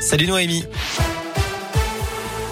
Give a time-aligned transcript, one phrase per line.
[0.00, 0.64] Salut Noémie.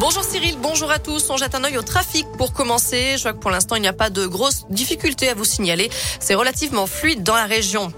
[0.00, 1.30] Bonjour Cyril, bonjour à tous.
[1.30, 3.14] On jette un œil au trafic pour commencer.
[3.16, 5.88] Je vois que pour l'instant, il n'y a pas de grosses difficultés à vous signaler.
[6.18, 7.92] C'est relativement fluide dans la région.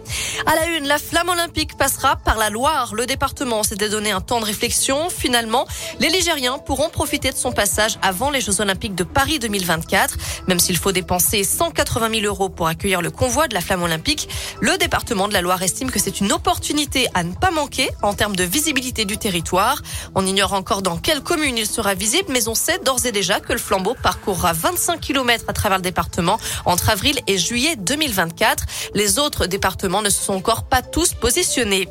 [0.44, 2.94] À la une, la flamme olympique passera par la Loire.
[2.94, 5.08] Le département s'était donné un temps de réflexion.
[5.08, 5.66] Finalement,
[5.98, 10.16] les Ligériens pourront profiter de son passage avant les Jeux olympiques de Paris 2024.
[10.48, 14.28] Même s'il faut dépenser 180 000 euros pour accueillir le convoi de la flamme olympique,
[14.60, 18.12] le département de la Loire estime que c'est une opportunité à ne pas manquer en
[18.12, 19.82] termes de visibilité du territoire.
[20.14, 23.40] On ignore encore dans quelle commune il sera visible, mais on sait d'ores et déjà
[23.40, 28.64] que le flambeau parcourra 25 km à travers le département entre avril et juillet 2024.
[28.94, 31.88] Les autres départements ne se sont encore pas tous positionnés.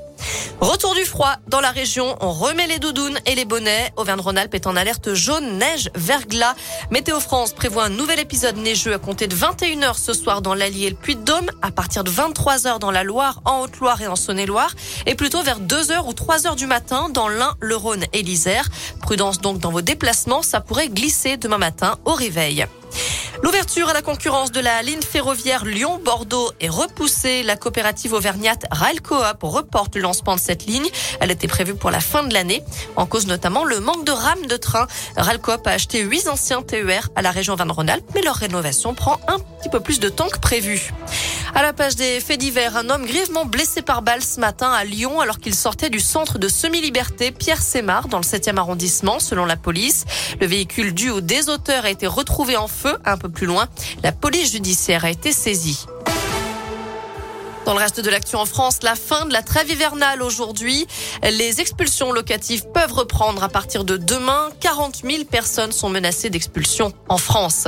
[0.62, 2.16] Retour du froid dans la région.
[2.22, 3.92] On remet les doudounes et les bonnets.
[3.98, 6.56] Auvergne-Rhône-Alpes est en alerte jaune, neige, verglas.
[6.92, 10.88] Météo France prévoit un nouvel épisode neigeux à compter de 21h ce soir dans l'Allier
[10.88, 14.74] et le Puy-de-Dôme, à partir de 23h dans la Loire, en Haute-Loire et en Saône-et-Loire,
[15.06, 18.70] et plutôt vers 2h ou 3h du matin dans l'Ain, le Rhône et l'Isère.
[19.02, 22.66] Prudence donc dans vos déplacements, ça pourrait glisser demain matin au réveil.
[23.44, 27.44] L'ouverture à la concurrence de la ligne ferroviaire Lyon-Bordeaux est repoussée.
[27.44, 30.88] La coopérative auvergnate Railcoop reporte le lancement de cette ligne.
[31.20, 32.64] Elle était prévue pour la fin de l'année.
[32.96, 34.88] En cause notamment le manque de rames de train.
[35.18, 39.20] Railcoop a acheté huit anciens TER à la région van rhône mais leur rénovation prend
[39.28, 40.94] un petit peu plus de temps que prévu.
[41.58, 44.84] À la page des faits divers, un homme grièvement blessé par balle ce matin à
[44.84, 49.46] Lyon alors qu'il sortait du centre de semi-liberté Pierre Sémar dans le 7e arrondissement selon
[49.46, 50.04] la police.
[50.42, 53.70] Le véhicule dû au auteurs a été retrouvé en feu un peu plus loin.
[54.04, 55.86] La police judiciaire a été saisie.
[57.66, 60.86] Dans le reste de l'action en France, la fin de la trêve hivernale aujourd'hui.
[61.24, 64.50] Les expulsions locatives peuvent reprendre à partir de demain.
[64.60, 67.68] 40 000 personnes sont menacées d'expulsion en France.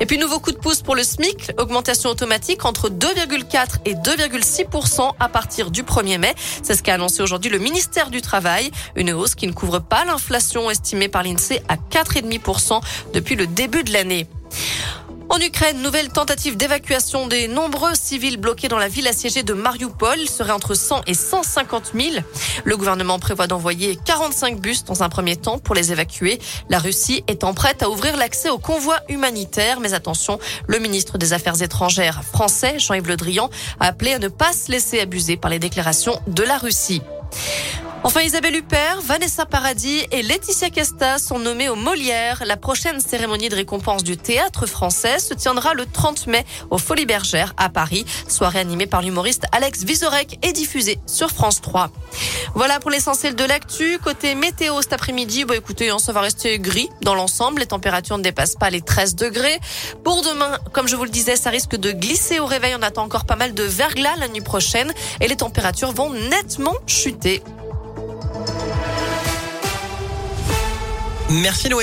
[0.00, 5.12] Et puis nouveau coup de pouce pour le SMIC, augmentation automatique entre 2,4 et 2,6%
[5.20, 6.34] à partir du 1er mai.
[6.62, 10.06] C'est ce qu'a annoncé aujourd'hui le ministère du Travail, une hausse qui ne couvre pas
[10.06, 12.80] l'inflation estimée par l'INSEE à 4,5%
[13.12, 14.26] depuis le début de l'année.
[15.32, 20.18] En Ukraine, nouvelle tentative d'évacuation des nombreux civils bloqués dans la ville assiégée de Mariupol.
[20.26, 22.16] Serait entre 100 et 150 000.
[22.64, 26.40] Le gouvernement prévoit d'envoyer 45 bus dans un premier temps pour les évacuer.
[26.68, 29.78] La Russie étant prête à ouvrir l'accès aux convois humanitaires.
[29.78, 34.26] Mais attention, le ministre des Affaires étrangères français, Jean-Yves Le Drian, a appelé à ne
[34.26, 37.02] pas se laisser abuser par les déclarations de la Russie.
[38.02, 42.42] Enfin, Isabelle Huppert, Vanessa Paradis et Laetitia Casta sont nommées aux Molières.
[42.46, 47.04] La prochaine cérémonie de récompense du théâtre français se tiendra le 30 mai au Folies
[47.04, 48.06] Bergères à Paris.
[48.26, 51.90] Soirée animée par l'humoriste Alex Vizorek et diffusée sur France 3.
[52.54, 53.98] Voilà pour l'essentiel de l'actu.
[54.02, 57.60] Côté météo cet après-midi, bah écoutez, hein, ça va rester gris dans l'ensemble.
[57.60, 59.60] Les températures ne dépassent pas les 13 degrés.
[60.04, 62.74] Pour demain, comme je vous le disais, ça risque de glisser au réveil.
[62.78, 64.90] On attend encore pas mal de verglas la nuit prochaine
[65.20, 67.42] et les températures vont nettement chuter.
[71.30, 71.78] Merci Noé.